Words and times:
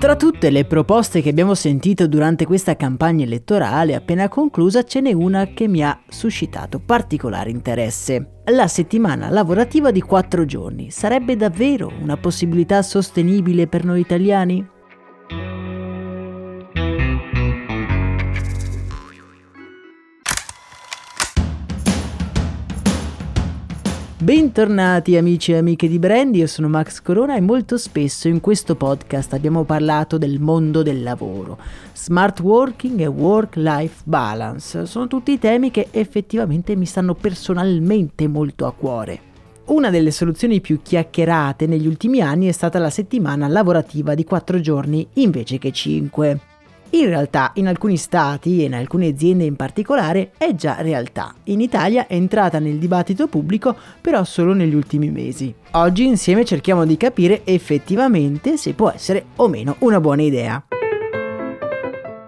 Tra 0.00 0.16
tutte 0.16 0.48
le 0.48 0.64
proposte 0.64 1.20
che 1.20 1.28
abbiamo 1.28 1.54
sentito 1.54 2.06
durante 2.06 2.46
questa 2.46 2.74
campagna 2.74 3.22
elettorale 3.22 3.94
appena 3.94 4.28
conclusa 4.28 4.82
ce 4.82 5.02
n'è 5.02 5.12
una 5.12 5.48
che 5.52 5.68
mi 5.68 5.84
ha 5.84 6.00
suscitato 6.08 6.78
particolare 6.78 7.50
interesse. 7.50 8.40
La 8.46 8.66
settimana 8.66 9.28
lavorativa 9.28 9.90
di 9.90 10.00
4 10.00 10.46
giorni 10.46 10.90
sarebbe 10.90 11.36
davvero 11.36 11.92
una 12.00 12.16
possibilità 12.16 12.80
sostenibile 12.80 13.66
per 13.66 13.84
noi 13.84 14.00
italiani? 14.00 14.66
Bentornati 24.22 25.16
amici 25.16 25.52
e 25.52 25.56
amiche 25.56 25.88
di 25.88 25.98
Brand, 25.98 26.36
io 26.36 26.46
sono 26.46 26.68
Max 26.68 27.00
Corona 27.00 27.36
e 27.36 27.40
molto 27.40 27.78
spesso 27.78 28.28
in 28.28 28.40
questo 28.40 28.74
podcast 28.74 29.32
abbiamo 29.32 29.64
parlato 29.64 30.18
del 30.18 30.40
mondo 30.40 30.82
del 30.82 31.02
lavoro. 31.02 31.56
Smart 31.94 32.38
working 32.40 33.00
e 33.00 33.06
work-life 33.06 34.02
balance 34.04 34.84
sono 34.84 35.06
tutti 35.06 35.38
temi 35.38 35.70
che 35.70 35.88
effettivamente 35.90 36.76
mi 36.76 36.84
stanno 36.84 37.14
personalmente 37.14 38.28
molto 38.28 38.66
a 38.66 38.74
cuore. 38.74 39.20
Una 39.68 39.88
delle 39.88 40.10
soluzioni 40.10 40.60
più 40.60 40.80
chiacchierate 40.82 41.66
negli 41.66 41.86
ultimi 41.86 42.20
anni 42.20 42.46
è 42.46 42.52
stata 42.52 42.78
la 42.78 42.90
settimana 42.90 43.48
lavorativa 43.48 44.14
di 44.14 44.24
4 44.24 44.60
giorni 44.60 45.06
invece 45.14 45.56
che 45.56 45.72
5. 45.72 46.49
In 46.92 47.06
realtà 47.06 47.52
in 47.54 47.68
alcuni 47.68 47.96
stati 47.96 48.62
e 48.62 48.64
in 48.64 48.74
alcune 48.74 49.08
aziende 49.08 49.44
in 49.44 49.54
particolare 49.54 50.32
è 50.36 50.54
già 50.54 50.80
realtà. 50.80 51.32
In 51.44 51.60
Italia 51.60 52.08
è 52.08 52.14
entrata 52.14 52.58
nel 52.58 52.78
dibattito 52.78 53.28
pubblico 53.28 53.76
però 54.00 54.24
solo 54.24 54.54
negli 54.54 54.74
ultimi 54.74 55.10
mesi. 55.10 55.54
Oggi 55.72 56.04
insieme 56.04 56.44
cerchiamo 56.44 56.84
di 56.84 56.96
capire 56.96 57.42
effettivamente 57.44 58.56
se 58.56 58.72
può 58.72 58.90
essere 58.90 59.26
o 59.36 59.46
meno 59.46 59.76
una 59.80 60.00
buona 60.00 60.22
idea. 60.22 60.64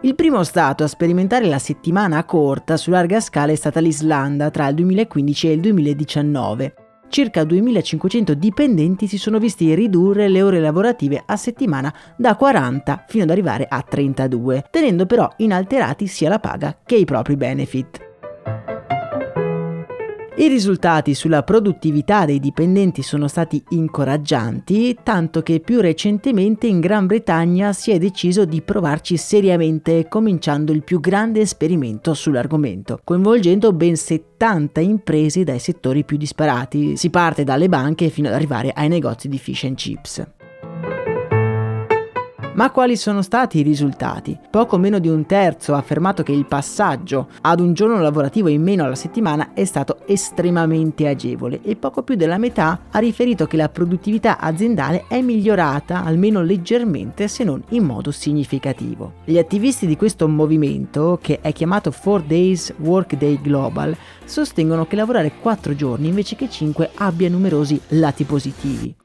Il 0.00 0.14
primo 0.14 0.42
Stato 0.42 0.84
a 0.84 0.88
sperimentare 0.88 1.46
la 1.46 1.58
settimana 1.58 2.24
corta 2.24 2.76
su 2.76 2.90
larga 2.90 3.20
scala 3.20 3.52
è 3.52 3.56
stata 3.56 3.78
l'Islanda 3.78 4.50
tra 4.50 4.68
il 4.68 4.74
2015 4.74 5.48
e 5.48 5.52
il 5.52 5.60
2019 5.60 6.74
circa 7.08 7.44
2500 7.44 8.34
dipendenti 8.34 9.06
si 9.06 9.18
sono 9.18 9.38
visti 9.38 9.74
ridurre 9.74 10.28
le 10.28 10.42
ore 10.42 10.60
lavorative 10.60 11.22
a 11.24 11.36
settimana 11.36 11.92
da 12.16 12.36
40 12.36 13.04
fino 13.08 13.24
ad 13.24 13.30
arrivare 13.30 13.66
a 13.68 13.82
32, 13.82 14.66
tenendo 14.70 15.06
però 15.06 15.28
inalterati 15.38 16.06
sia 16.06 16.28
la 16.28 16.38
paga 16.38 16.78
che 16.84 16.96
i 16.96 17.04
propri 17.04 17.36
benefit. 17.36 18.06
I 20.38 20.46
risultati 20.46 21.14
sulla 21.14 21.42
produttività 21.42 22.24
dei 22.24 22.38
dipendenti 22.38 23.02
sono 23.02 23.26
stati 23.26 23.60
incoraggianti, 23.70 24.96
tanto 25.02 25.42
che 25.42 25.58
più 25.58 25.80
recentemente 25.80 26.68
in 26.68 26.78
Gran 26.78 27.06
Bretagna 27.06 27.72
si 27.72 27.90
è 27.90 27.98
deciso 27.98 28.44
di 28.44 28.62
provarci 28.62 29.16
seriamente, 29.16 30.06
cominciando 30.08 30.70
il 30.70 30.84
più 30.84 31.00
grande 31.00 31.40
esperimento 31.40 32.14
sull'argomento, 32.14 33.00
coinvolgendo 33.02 33.72
ben 33.72 33.96
70 33.96 34.78
imprese 34.78 35.42
dai 35.42 35.58
settori 35.58 36.04
più 36.04 36.16
disparati. 36.16 36.96
Si 36.96 37.10
parte 37.10 37.42
dalle 37.42 37.68
banche 37.68 38.08
fino 38.08 38.28
ad 38.28 38.34
arrivare 38.34 38.70
ai 38.72 38.86
negozi 38.86 39.26
di 39.26 39.38
fish 39.38 39.64
and 39.64 39.74
chips. 39.74 40.24
Ma 42.58 42.72
quali 42.72 42.96
sono 42.96 43.22
stati 43.22 43.58
i 43.58 43.62
risultati? 43.62 44.36
Poco 44.50 44.78
meno 44.78 44.98
di 44.98 45.06
un 45.06 45.26
terzo 45.26 45.74
ha 45.74 45.78
affermato 45.78 46.24
che 46.24 46.32
il 46.32 46.44
passaggio 46.44 47.28
ad 47.42 47.60
un 47.60 47.72
giorno 47.72 48.00
lavorativo 48.00 48.48
in 48.48 48.64
meno 48.64 48.82
alla 48.82 48.96
settimana 48.96 49.52
è 49.54 49.64
stato 49.64 50.00
estremamente 50.06 51.06
agevole 51.06 51.60
e 51.62 51.76
poco 51.76 52.02
più 52.02 52.16
della 52.16 52.36
metà 52.36 52.80
ha 52.90 52.98
riferito 52.98 53.46
che 53.46 53.56
la 53.56 53.68
produttività 53.68 54.40
aziendale 54.40 55.04
è 55.06 55.20
migliorata 55.20 56.02
almeno 56.02 56.42
leggermente 56.42 57.28
se 57.28 57.44
non 57.44 57.62
in 57.68 57.84
modo 57.84 58.10
significativo. 58.10 59.12
Gli 59.24 59.38
attivisti 59.38 59.86
di 59.86 59.94
questo 59.96 60.26
movimento, 60.26 61.20
che 61.22 61.38
è 61.40 61.52
chiamato 61.52 61.92
4 61.92 62.26
Days 62.26 62.74
Workday 62.78 63.40
Global, 63.40 63.96
sostengono 64.24 64.84
che 64.84 64.96
lavorare 64.96 65.34
4 65.40 65.76
giorni 65.76 66.08
invece 66.08 66.34
che 66.34 66.50
5 66.50 66.90
abbia 66.96 67.28
numerosi 67.28 67.80
lati 67.90 68.24
positivi. 68.24 68.96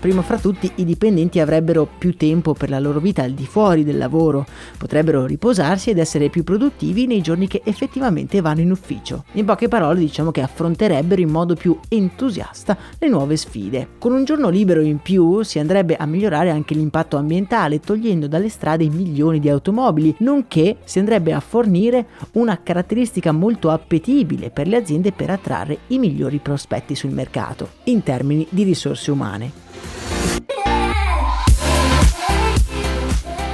Primo 0.00 0.22
fra 0.22 0.38
tutti 0.38 0.72
i 0.76 0.86
dipendenti 0.86 1.40
avrebbero 1.40 1.86
più 1.86 2.16
tempo 2.16 2.54
per 2.54 2.70
la 2.70 2.78
loro 2.78 3.00
vita 3.00 3.22
al 3.22 3.32
di 3.32 3.44
fuori 3.44 3.84
del 3.84 3.98
lavoro, 3.98 4.46
potrebbero 4.78 5.26
riposarsi 5.26 5.90
ed 5.90 5.98
essere 5.98 6.30
più 6.30 6.42
produttivi 6.42 7.06
nei 7.06 7.20
giorni 7.20 7.46
che 7.46 7.60
effettivamente 7.64 8.40
vanno 8.40 8.62
in 8.62 8.70
ufficio. 8.70 9.24
In 9.32 9.44
poche 9.44 9.68
parole 9.68 10.00
diciamo 10.00 10.30
che 10.30 10.40
affronterebbero 10.40 11.20
in 11.20 11.28
modo 11.28 11.54
più 11.54 11.78
entusiasta 11.90 12.78
le 12.98 13.08
nuove 13.10 13.36
sfide. 13.36 13.88
Con 13.98 14.12
un 14.12 14.24
giorno 14.24 14.48
libero 14.48 14.80
in 14.80 15.00
più 15.00 15.42
si 15.42 15.58
andrebbe 15.58 15.96
a 15.96 16.06
migliorare 16.06 16.48
anche 16.48 16.72
l'impatto 16.72 17.18
ambientale 17.18 17.78
togliendo 17.78 18.26
dalle 18.26 18.48
strade 18.48 18.88
milioni 18.88 19.38
di 19.38 19.50
automobili, 19.50 20.14
nonché 20.20 20.78
si 20.82 20.98
andrebbe 20.98 21.34
a 21.34 21.40
fornire 21.40 22.06
una 22.32 22.58
caratteristica 22.62 23.32
molto 23.32 23.68
appetibile 23.68 24.48
per 24.48 24.66
le 24.66 24.76
aziende 24.76 25.12
per 25.12 25.28
attrarre 25.28 25.76
i 25.88 25.98
migliori 25.98 26.38
prospetti 26.38 26.94
sul 26.94 27.10
mercato 27.10 27.68
in 27.84 28.02
termini 28.02 28.46
di 28.48 28.62
risorse 28.62 29.10
umane. 29.10 29.68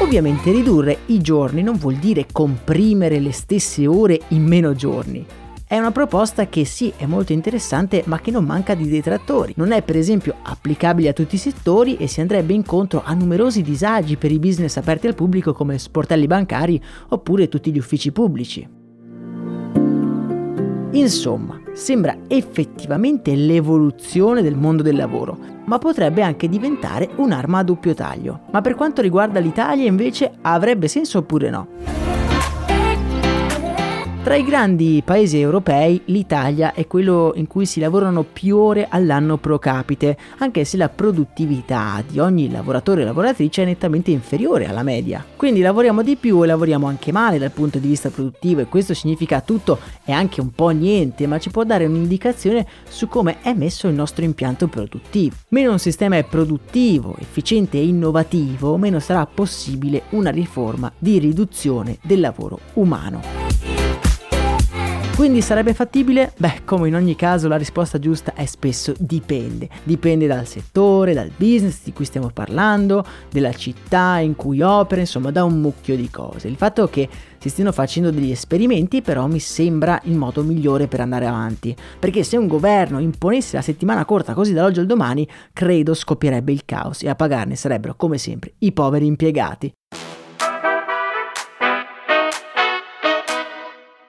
Ovviamente 0.06 0.52
ridurre 0.52 0.98
i 1.06 1.20
giorni 1.20 1.64
non 1.64 1.74
vuol 1.74 1.96
dire 1.96 2.26
comprimere 2.30 3.18
le 3.18 3.32
stesse 3.32 3.88
ore 3.88 4.20
in 4.28 4.44
meno 4.44 4.72
giorni. 4.72 5.26
È 5.66 5.76
una 5.76 5.90
proposta 5.90 6.46
che 6.46 6.64
sì, 6.64 6.92
è 6.96 7.06
molto 7.06 7.32
interessante, 7.32 8.04
ma 8.06 8.20
che 8.20 8.30
non 8.30 8.44
manca 8.44 8.76
di 8.76 8.88
detrattori. 8.88 9.54
Non 9.56 9.72
è 9.72 9.82
per 9.82 9.96
esempio 9.96 10.36
applicabile 10.42 11.08
a 11.08 11.12
tutti 11.12 11.34
i 11.34 11.38
settori 11.38 11.96
e 11.96 12.06
si 12.06 12.20
andrebbe 12.20 12.54
incontro 12.54 13.02
a 13.04 13.14
numerosi 13.14 13.62
disagi 13.62 14.16
per 14.16 14.30
i 14.30 14.38
business 14.38 14.76
aperti 14.76 15.08
al 15.08 15.16
pubblico 15.16 15.52
come 15.52 15.76
sportelli 15.76 16.28
bancari 16.28 16.80
oppure 17.08 17.48
tutti 17.48 17.72
gli 17.72 17.78
uffici 17.78 18.12
pubblici. 18.12 18.75
Insomma, 20.96 21.60
sembra 21.74 22.16
effettivamente 22.26 23.34
l'evoluzione 23.34 24.40
del 24.40 24.56
mondo 24.56 24.82
del 24.82 24.96
lavoro, 24.96 25.38
ma 25.66 25.78
potrebbe 25.78 26.22
anche 26.22 26.48
diventare 26.48 27.10
un'arma 27.16 27.58
a 27.58 27.62
doppio 27.62 27.92
taglio. 27.92 28.40
Ma 28.50 28.62
per 28.62 28.74
quanto 28.74 29.02
riguarda 29.02 29.38
l'Italia 29.38 29.86
invece 29.86 30.32
avrebbe 30.40 30.88
senso 30.88 31.18
oppure 31.18 31.50
no? 31.50 31.95
Tra 34.26 34.34
i 34.34 34.42
grandi 34.42 35.03
paesi 35.04 35.38
europei 35.38 36.03
l'Italia 36.06 36.75
è 36.75 36.88
quello 36.88 37.32
in 37.37 37.47
cui 37.47 37.64
si 37.64 37.78
lavorano 37.78 38.25
più 38.25 38.56
ore 38.56 38.88
all'anno 38.91 39.37
pro 39.37 39.60
capite, 39.60 40.16
anche 40.38 40.64
se 40.64 40.76
la 40.76 40.88
produttività 40.88 42.03
di 42.04 42.19
ogni 42.19 42.50
lavoratore 42.50 43.03
e 43.03 43.04
lavoratrice 43.04 43.62
è 43.62 43.66
nettamente 43.66 44.10
inferiore 44.10 44.66
alla 44.66 44.82
media. 44.82 45.25
Quindi 45.36 45.60
lavoriamo 45.60 46.03
di 46.03 46.16
più 46.16 46.42
e 46.42 46.48
lavoriamo 46.48 46.88
anche 46.88 47.12
male 47.12 47.38
dal 47.38 47.53
punto 47.53 47.78
di 47.78 47.86
vista 47.86 48.10
produttivo 48.10 48.62
e 48.62 48.66
questo 48.66 48.94
significa 48.94 49.41
tutto 49.41 49.78
e 50.04 50.10
anche 50.10 50.41
un 50.41 50.50
po' 50.50 50.70
niente, 50.70 51.28
ma 51.28 51.38
ci 51.38 51.50
può 51.50 51.62
dare 51.62 51.86
un'indicazione 51.86 52.66
su 52.88 53.06
come 53.06 53.41
è 53.42 53.54
messo 53.54 53.86
il 53.86 53.94
nostro 53.94 54.25
impianto 54.25 54.66
produttivo. 54.66 55.36
Meno 55.50 55.70
un 55.70 55.78
sistema 55.78 56.16
è 56.16 56.25
produttivo, 56.25 57.15
efficiente 57.20 57.78
e 57.78 57.86
innovativo, 57.86 58.76
meno 58.76 58.98
sarà 58.98 59.25
possibile 59.25 60.03
una 60.10 60.30
riforma 60.30 60.92
di 60.98 61.21
riduzione 61.21 61.98
del 62.03 62.18
lavoro 62.18 62.59
umano. 62.72 63.46
Quindi 65.16 65.41
sarebbe 65.41 65.72
fattibile? 65.72 66.34
Beh, 66.36 66.60
come 66.66 66.89
in 66.89 66.95
ogni 66.95 67.16
caso 67.16 67.48
la 67.48 67.57
risposta 67.57 67.98
giusta 67.98 68.34
è 68.34 68.45
spesso 68.45 68.92
dipende. 68.98 69.66
Dipende 69.83 70.27
dal 70.27 70.47
settore, 70.47 71.15
dal 71.15 71.30
business 71.34 71.80
di 71.84 71.95
cui 71.95 72.04
stiamo 72.04 72.28
parlando, 72.28 73.03
della 73.30 73.54
città 73.54 74.18
in 74.18 74.36
cui 74.36 74.60
opera, 74.60 75.01
insomma 75.01 75.30
da 75.30 75.42
un 75.42 75.59
mucchio 75.59 75.97
di 75.97 76.10
cose. 76.10 76.48
Il 76.48 76.57
fatto 76.57 76.86
che 76.89 77.09
si 77.39 77.48
stiano 77.48 77.72
facendo 77.72 78.10
degli 78.10 78.30
esperimenti 78.30 79.01
però 79.01 79.27
mi 79.27 79.39
sembra 79.39 79.98
il 80.04 80.18
modo 80.18 80.42
migliore 80.42 80.86
per 80.86 81.01
andare 81.01 81.24
avanti, 81.24 81.74
perché 81.98 82.22
se 82.22 82.36
un 82.36 82.47
governo 82.47 82.98
imponesse 82.98 83.57
la 83.57 83.62
settimana 83.62 84.04
corta 84.04 84.34
così 84.34 84.53
dall'oggi 84.53 84.80
al 84.80 84.86
domani, 84.86 85.27
credo 85.54 85.95
scoppierebbe 85.95 86.53
il 86.53 86.66
caos 86.66 87.03
e 87.03 87.09
a 87.09 87.15
pagarne 87.15 87.57
sarebbero 87.57 87.95
come 87.97 88.19
sempre 88.19 88.53
i 88.59 88.71
poveri 88.71 89.07
impiegati. 89.07 89.72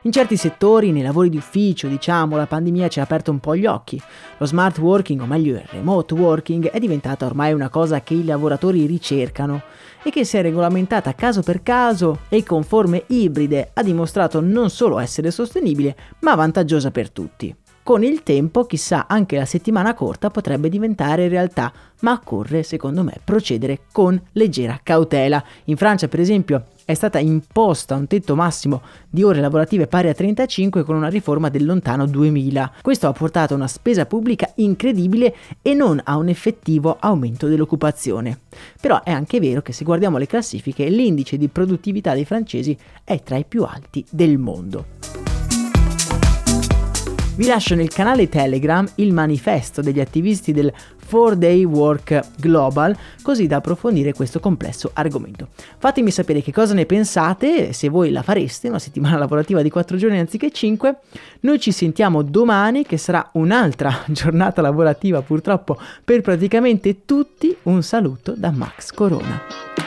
In 0.04 0.12
certi 0.12 0.38
settori, 0.38 0.92
nei 0.92 1.02
lavori 1.02 1.28
di 1.28 1.38
ufficio, 1.38 1.88
diciamo, 1.88 2.38
la 2.38 2.46
pandemia 2.46 2.88
ci 2.88 3.00
ha 3.00 3.04
aperto 3.04 3.32
un 3.32 3.40
po' 3.40 3.56
gli 3.56 3.66
occhi. 3.66 4.00
Lo 4.38 4.46
smart 4.46 4.78
working, 4.78 5.20
o 5.20 5.26
meglio 5.26 5.56
il 5.56 5.66
remote 5.72 6.14
working, 6.14 6.70
è 6.70 6.80
diventata 6.80 7.26
ormai 7.26 7.52
una 7.52 7.70
cosa 7.70 8.02
che 8.02 8.14
i 8.14 8.24
lavoratori 8.24 8.86
ricercano 8.86 9.64
e 10.04 10.12
che 10.12 10.24
se 10.24 10.42
regolamentata 10.44 11.16
caso 11.16 11.42
per 11.42 11.64
caso 11.64 12.20
e 12.30 12.44
con 12.44 12.64
forme 12.64 13.04
ibride 13.08 13.72
ha 13.74 13.82
dimostrato 13.82 14.40
non 14.40 14.70
solo 14.70 15.00
essere 15.00 15.32
sostenibile, 15.32 15.96
ma 16.20 16.36
vantaggiosa 16.36 16.92
per 16.92 17.10
tutti. 17.10 17.54
Con 17.82 18.04
il 18.04 18.22
tempo, 18.22 18.66
chissà, 18.66 19.08
anche 19.08 19.38
la 19.38 19.46
settimana 19.46 19.94
corta 19.94 20.30
potrebbe 20.30 20.70
diventare 20.70 21.28
realtà, 21.28 21.74
ma 22.02 22.12
occorre, 22.12 22.62
secondo 22.62 23.02
me, 23.02 23.20
procedere 23.24 23.80
con 23.92 24.22
leggera 24.34 24.80
cautela. 24.84 25.44
In 25.66 25.76
Francia, 25.76 26.08
per 26.08 26.20
esempio, 26.20 26.66
è 26.88 26.94
stata 26.94 27.20
imposta 27.20 27.96
un 27.96 28.08
tetto 28.08 28.34
massimo 28.34 28.82
di 29.10 29.22
ore 29.22 29.42
lavorative 29.42 29.88
pari 29.88 30.08
a 30.08 30.14
35 30.14 30.86
con 30.86 30.96
una 30.96 31.10
riforma 31.10 31.50
del 31.50 31.66
lontano 31.66 32.06
2000. 32.06 32.76
Questo 32.82 33.08
ha 33.08 33.12
portato 33.12 33.52
a 33.52 33.58
una 33.58 33.68
spesa 33.68 34.06
pubblica 34.06 34.50
incredibile 34.56 35.36
e 35.62 35.74
non 35.74 36.00
a 36.02 36.16
un 36.16 36.30
effettivo 36.30 36.96
aumento 36.98 37.48
dell'occupazione. 37.48 38.40
Però 38.80 39.04
è 39.04 39.12
anche 39.12 39.42
vero 39.42 39.62
che 39.62 39.74
se 39.74 39.84
guardiamo 39.84 40.18
le 40.18 40.28
classifiche 40.28 40.88
l'indice 40.88 41.38
di 41.38 41.50
produttività 41.50 42.14
dei 42.14 42.24
francesi 42.24 42.78
è 43.04 43.22
tra 43.22 43.36
i 43.36 43.44
più 43.44 43.66
alti 43.66 44.06
del 44.10 44.38
mondo. 44.38 45.17
Vi 47.38 47.46
lascio 47.46 47.76
nel 47.76 47.90
canale 47.90 48.30
Telegram 48.30 48.84
il 48.96 49.14
manifesto 49.14 49.82
degli 49.82 50.00
attivisti 50.00 50.54
del 50.54 50.74
4-Day 51.08 51.66
Work 51.66 52.40
Global, 52.40 52.98
così 53.22 53.46
da 53.46 53.58
approfondire 53.58 54.12
questo 54.12 54.40
complesso 54.40 54.90
argomento. 54.94 55.50
Fatemi 55.78 56.10
sapere 56.10 56.42
che 56.42 56.52
cosa 56.52 56.74
ne 56.74 56.88
pensate, 56.88 57.74
se 57.74 57.90
voi 57.90 58.10
la 58.10 58.24
fareste, 58.24 58.70
una 58.70 58.80
settimana 58.80 59.20
lavorativa 59.22 59.62
di 59.62 59.70
4 59.70 59.98
giorni 59.98 60.18
anziché 60.18 60.50
5. 60.50 60.98
Noi 61.42 61.60
ci 61.60 61.72
sentiamo 61.72 62.24
domani, 62.24 62.84
che 62.84 62.98
sarà 62.98 63.30
un'altra 63.34 63.96
giornata 64.10 64.64
lavorativa 64.64 65.22
purtroppo 65.22 65.78
per 66.04 66.22
praticamente 66.22 67.06
tutti. 67.06 67.56
Un 67.64 67.84
saluto 67.84 68.34
da 68.36 68.50
Max 68.50 68.92
Corona. 68.94 69.87